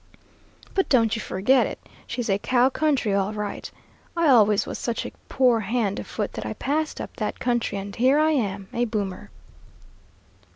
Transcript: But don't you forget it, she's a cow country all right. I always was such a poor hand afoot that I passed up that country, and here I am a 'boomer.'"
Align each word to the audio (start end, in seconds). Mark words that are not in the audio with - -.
But 0.73 0.89
don't 0.89 1.15
you 1.15 1.21
forget 1.21 1.67
it, 1.67 1.77
she's 2.07 2.27
a 2.27 2.39
cow 2.39 2.69
country 2.69 3.13
all 3.13 3.33
right. 3.33 3.69
I 4.17 4.29
always 4.29 4.65
was 4.65 4.79
such 4.79 5.05
a 5.05 5.11
poor 5.29 5.59
hand 5.59 5.99
afoot 5.99 6.33
that 6.33 6.43
I 6.43 6.53
passed 6.53 6.99
up 6.99 7.15
that 7.17 7.39
country, 7.39 7.77
and 7.77 7.95
here 7.95 8.17
I 8.17 8.31
am 8.31 8.67
a 8.73 8.85
'boomer.'" 8.85 9.29